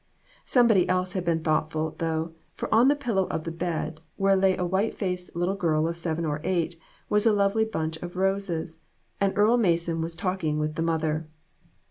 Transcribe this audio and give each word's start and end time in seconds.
Somebody 0.45 0.89
else 0.89 1.13
had 1.13 1.23
been 1.23 1.43
thoughtful, 1.43 1.93
though, 1.99 2.33
for 2.55 2.73
on 2.73 2.87
the 2.87 2.95
pillow 2.95 3.25
of 3.27 3.43
the 3.43 3.51
bed, 3.51 4.01
where 4.15 4.35
lay 4.35 4.57
a 4.57 4.65
white 4.65 4.95
faced 4.95 5.35
little 5.35 5.55
gin 5.55 5.85
of 5.87 5.95
seven 5.95 6.25
or 6.25 6.41
eight, 6.43 6.75
was 7.07 7.27
a 7.27 7.31
lovely 7.31 7.65
bunch 7.65 7.97
of 7.97 8.15
roses, 8.15 8.79
and 9.19 9.31
Earle 9.37 9.57
Mason 9.57 10.01
was 10.01 10.15
talk 10.15 10.43
ing 10.43 10.57
with 10.57 10.73
the 10.73 10.81
mother. 10.81 11.27